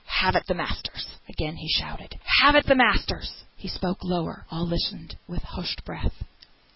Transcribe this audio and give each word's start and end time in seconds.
Have 0.07 0.35
at 0.35 0.47
the 0.47 0.55
masters!" 0.55 1.05
Again 1.29 1.57
he 1.57 1.69
shouted, 1.69 2.19
"Have 2.39 2.55
at 2.55 2.65
the 2.65 2.73
masters!" 2.73 3.43
He 3.55 3.67
spoke 3.67 4.03
lower; 4.03 4.47
all 4.49 4.65
listened 4.65 5.15
with 5.27 5.43
hushed 5.43 5.85
breath. 5.85 6.23